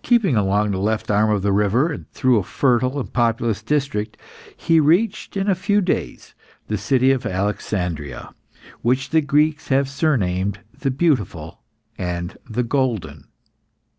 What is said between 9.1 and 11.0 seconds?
the Greeks have surnamed the